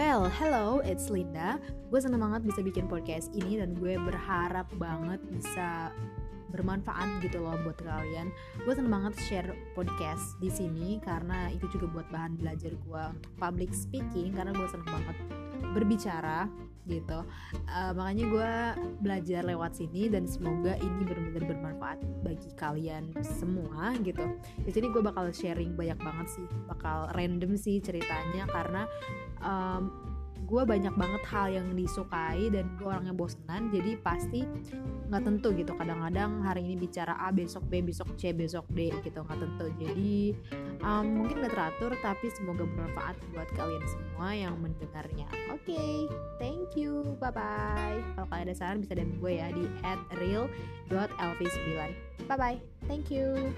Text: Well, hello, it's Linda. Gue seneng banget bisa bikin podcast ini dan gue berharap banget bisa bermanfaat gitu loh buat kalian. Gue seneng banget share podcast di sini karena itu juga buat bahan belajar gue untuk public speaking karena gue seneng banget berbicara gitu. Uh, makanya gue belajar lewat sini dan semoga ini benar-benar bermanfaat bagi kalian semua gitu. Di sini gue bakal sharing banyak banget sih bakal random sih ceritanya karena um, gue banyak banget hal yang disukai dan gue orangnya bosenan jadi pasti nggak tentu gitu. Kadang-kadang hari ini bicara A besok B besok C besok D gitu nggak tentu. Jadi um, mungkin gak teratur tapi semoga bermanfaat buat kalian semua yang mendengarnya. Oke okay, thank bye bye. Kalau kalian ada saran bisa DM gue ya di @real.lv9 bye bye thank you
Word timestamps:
Well, 0.00 0.32
hello, 0.40 0.80
it's 0.80 1.12
Linda. 1.12 1.60
Gue 1.92 2.00
seneng 2.00 2.24
banget 2.24 2.48
bisa 2.48 2.64
bikin 2.64 2.88
podcast 2.88 3.28
ini 3.36 3.60
dan 3.60 3.76
gue 3.76 4.00
berharap 4.00 4.64
banget 4.80 5.20
bisa 5.28 5.92
bermanfaat 6.48 7.20
gitu 7.20 7.44
loh 7.44 7.52
buat 7.60 7.76
kalian. 7.84 8.32
Gue 8.64 8.72
seneng 8.72 8.96
banget 8.96 9.20
share 9.28 9.52
podcast 9.76 10.40
di 10.40 10.48
sini 10.48 11.04
karena 11.04 11.52
itu 11.52 11.68
juga 11.76 12.00
buat 12.00 12.08
bahan 12.08 12.40
belajar 12.40 12.72
gue 12.80 13.02
untuk 13.12 13.32
public 13.36 13.76
speaking 13.76 14.32
karena 14.32 14.56
gue 14.56 14.64
seneng 14.72 14.88
banget 14.88 15.16
berbicara 15.76 16.48
gitu. 16.88 17.26
Uh, 17.68 17.92
makanya 17.92 18.24
gue 18.28 18.52
belajar 19.04 19.40
lewat 19.44 19.76
sini 19.76 20.08
dan 20.08 20.24
semoga 20.24 20.76
ini 20.80 21.02
benar-benar 21.04 21.44
bermanfaat 21.44 21.98
bagi 22.24 22.50
kalian 22.56 23.12
semua 23.20 23.96
gitu. 24.00 24.24
Di 24.64 24.70
sini 24.72 24.88
gue 24.88 25.02
bakal 25.02 25.28
sharing 25.34 25.76
banyak 25.76 25.98
banget 26.00 26.26
sih 26.40 26.46
bakal 26.70 27.12
random 27.12 27.56
sih 27.58 27.82
ceritanya 27.82 28.48
karena 28.48 28.82
um, 29.44 30.10
gue 30.50 30.62
banyak 30.66 30.90
banget 30.98 31.22
hal 31.30 31.46
yang 31.46 31.68
disukai 31.78 32.50
dan 32.50 32.66
gue 32.74 32.82
orangnya 32.82 33.14
bosenan 33.14 33.70
jadi 33.70 33.94
pasti 34.02 34.42
nggak 35.06 35.22
tentu 35.22 35.54
gitu. 35.54 35.70
Kadang-kadang 35.78 36.42
hari 36.42 36.66
ini 36.66 36.74
bicara 36.74 37.14
A 37.22 37.30
besok 37.30 37.62
B 37.70 37.86
besok 37.86 38.18
C 38.18 38.34
besok 38.34 38.66
D 38.74 38.90
gitu 39.06 39.22
nggak 39.22 39.38
tentu. 39.38 39.66
Jadi 39.78 40.34
um, 40.82 41.22
mungkin 41.22 41.46
gak 41.46 41.54
teratur 41.54 41.94
tapi 42.02 42.26
semoga 42.34 42.66
bermanfaat 42.66 43.14
buat 43.30 43.48
kalian 43.54 43.84
semua 43.86 44.28
yang 44.34 44.54
mendengarnya. 44.58 45.30
Oke 45.54 45.70
okay, 45.70 45.94
thank 46.42 46.69
bye 47.20 47.30
bye. 47.30 48.00
Kalau 48.16 48.26
kalian 48.32 48.48
ada 48.48 48.56
saran 48.56 48.80
bisa 48.80 48.96
DM 48.96 49.20
gue 49.20 49.32
ya 49.36 49.52
di 49.52 49.64
@real.lv9 50.16 51.68
bye 52.30 52.38
bye 52.38 52.58
thank 52.86 53.10
you 53.10 53.50